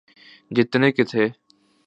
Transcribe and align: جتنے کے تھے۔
جتنے 0.51 0.91
کے 0.91 1.03
تھے۔ 1.03 1.27